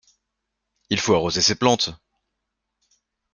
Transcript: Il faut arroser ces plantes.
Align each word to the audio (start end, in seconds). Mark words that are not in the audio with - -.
Il 0.89 0.99
faut 0.99 1.13
arroser 1.13 1.41
ces 1.41 1.53
plantes. 1.53 1.91